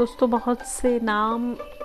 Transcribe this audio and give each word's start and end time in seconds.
दोस्तों, 0.00 0.28
बहुत 0.30 0.60
से 0.60 0.98
नाम 1.00 1.42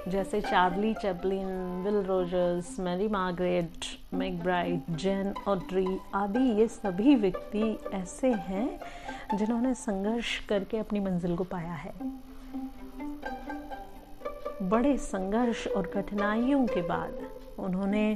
जैसे 0.08 0.40
Charlie 0.42 0.94
Chaplin 0.94 1.48
Will 1.84 1.96
Rogers 2.04 2.80
Mary 2.80 3.08
Margaret 3.08 3.86
McBride 4.14 4.92
Jane 4.92 5.34
Audrey 5.48 5.98
आदि, 6.16 6.44
ये 6.60 6.68
सभी 6.68 7.16
व्यक्ति 7.16 7.78
ऐसे 7.94 8.32
हैं 8.44 9.38
जिन्होंने 9.38 9.74
संघर्ष 9.74 10.38
करके 10.46 10.78
अपनी 10.78 11.00
मंजिल 11.00 11.36
को 11.36 11.44
पाया 11.44 11.74
है। 11.74 11.94
बड़े 14.70 14.98
संघर्ष 15.00 15.68
और 15.68 15.92
कठिनाइयों 15.96 16.66
के 16.68 16.82
बाद 16.88 17.20
उन्होंने 17.60 18.08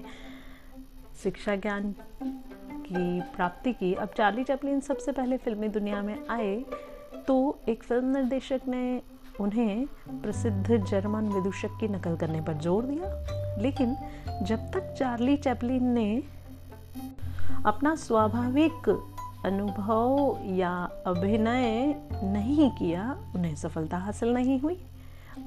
शिक्षा 1.23 1.55
ज्ञान 1.57 1.93
की 2.23 3.21
प्राप्ति 3.35 3.73
की। 3.73 3.93
अब 3.93 4.13
चार्ली 4.17 4.43
चैपलिन 4.43 4.79
सबसे 4.81 5.11
पहले 5.11 5.37
फिल्मी 5.37 5.67
दुनिया 5.69 6.01
में 6.01 6.17
आए 6.29 6.57
तो 7.27 7.57
एक 7.69 7.83
फ़िल्म 7.83 8.17
निर्देशक 8.17 8.61
ने 8.67 9.01
उन्हें 9.41 9.85
प्रसिद्ध 10.21 10.85
जर्मन 10.85 11.23
विदूषक 11.23 11.77
की 11.79 11.87
नकल 11.87 12.15
करने 12.15 12.41
पर 12.41 12.53
ज़ोर 12.53 12.83
दिया। 12.85 13.25
लेकिन 13.61 13.97
जब 14.41 14.71
तक 14.71 14.95
चार्ली 14.99 15.37
चैपलिन 15.37 15.83
ने 15.83 16.23
अपना 17.65 17.95
स्वाभाविक 17.95 18.89
अनुभव 19.45 20.37
या 20.45 20.89
अभिनय 21.07 21.95
नहीं 22.23 22.69
किया, 22.71 23.17
उन्हें 23.35 23.55
सफलता 23.55 23.97
हासिल 23.97 24.33
नहीं 24.33 24.59
हुई। 24.59 24.85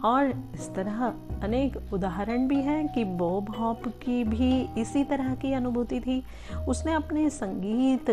और 0.05 0.27
इस 0.55 0.75
तरह 0.75 1.15
अनेक 1.43 1.93
उदाहरण 1.93 2.49
भी 2.49 2.63
हैं 2.63 2.95
कि 2.95 3.05
बॉब 3.05 3.57
हॉप 3.57 3.89
की 3.89 4.25
भी 4.25 4.69
इसी 4.79 5.05
तरह 5.05 5.35
की 5.35 5.53
अनुभूति 5.53 6.01
थी। 6.01 6.25
उसने 6.69 6.93
अपने 6.93 7.31
संगीत, 7.31 8.11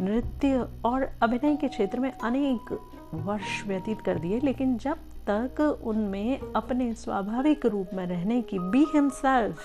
नृत्य 0.00 0.68
और 0.84 1.10
अभिनय 1.22 1.56
के 1.56 1.68
क्षेत्र 1.68 2.00
में 2.00 2.18
अनेक 2.18 2.78
वर्ष 3.16 3.66
व्यतीत 3.66 4.00
कर 4.00 4.18
दिए, 4.18 4.40
लेकिन 4.40 4.76
जब 4.76 4.98
तक 5.28 5.60
उनमें 5.84 6.52
अपने 6.56 6.92
स्वाभाविक 6.94 7.66
रूप 7.66 7.90
में 7.94 8.06
रहने 8.06 8.40
की 8.42 8.58
बी 8.58 8.84
हिमसेल्फ 8.84 9.58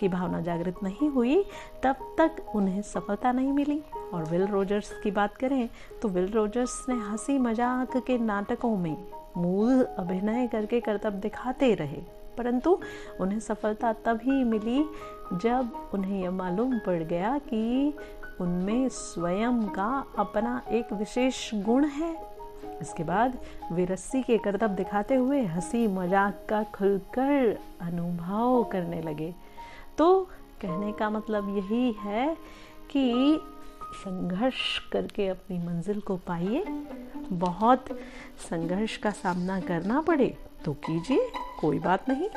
की 0.00 0.08
भावना 0.08 0.40
जागृत 0.40 0.76
नहीं 0.82 1.08
हुई, 1.08 1.42
तब 1.82 1.96
तक 2.18 2.54
उन्हें 2.54 2.80
सफलता 2.82 3.32
नहीं 3.32 3.52
मिली। 3.52 3.82
और 4.14 4.24
विल 4.24 4.46
रोजर्स 4.46 4.90
की 5.02 5.10
बात 5.10 5.36
करें 5.36 5.68
तो 6.02 6.08
विल 6.08 6.26
रोजर्स 6.26 6.84
ने 6.88 6.94
हँसी 6.94 7.38
मज़ाक 7.38 7.96
के 7.96 8.18
नाटकों 8.18 8.76
में 8.76 8.96
मूल 9.36 9.82
अभिनय 9.98 10.46
करके 10.46 10.80
कर्तव्य 10.80 11.20
दिखाते 11.20 11.74
रहे। 11.74 12.02
परंतु 12.38 12.78
उन्हें 13.20 13.40
सफलता 13.40 13.92
तभी 13.92 14.44
मिली 14.44 14.84
जब 15.32 15.90
उन्हें 15.94 16.22
यह 16.22 16.30
मालूम 16.30 16.78
पड़ 16.78 17.02
गया 17.02 17.38
कि 17.38 17.92
उनमें 18.40 18.88
स्वयं 18.88 19.62
का 19.68 20.04
अपना 20.18 20.60
एक 20.70 20.92
विशेष 20.92 21.50
गुण 21.54 21.84
है। 21.84 22.35
इसके 22.80 23.04
बाद 23.04 23.38
वे 23.72 23.84
रस्सी 23.84 24.22
के 24.22 24.38
कर्तव्य 24.38 24.74
दिखाते 24.76 25.14
हुए 25.14 25.42
हँसी 25.44 25.86
मज़ाक 25.86 26.46
का 26.48 26.62
खुलकर 26.74 27.58
अनुभव 27.80 28.62
करने 28.72 29.00
लगे। 29.02 29.34
तो 29.98 30.22
कहने 30.62 30.92
का 30.92 31.10
मतलब 31.10 31.56
यही 31.56 31.92
है 32.00 32.34
कि 32.90 33.40
संघर्ष 33.94 34.78
करके 34.92 35.28
अपनी 35.28 35.58
मंजिल 35.58 36.00
को 36.00 36.16
पाइए। 36.16 36.64
बहुत 37.32 37.84
संघर्ष 38.40 38.96
का 38.96 39.10
सामना 39.10 39.60
करना 39.60 40.00
पड़े 40.00 40.36
तो 40.64 40.72
कीजिए, 40.72 41.30
कोई 41.60 41.78
बात 41.78 42.08
नहीं। 42.08 42.28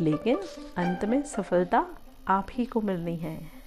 लेकिन 0.00 0.36
अंत 0.76 1.04
में 1.04 1.22
सफलता 1.22 1.84
आप 2.28 2.46
ही 2.52 2.64
को 2.64 2.80
मिलनी 2.80 3.16
है। 3.16 3.59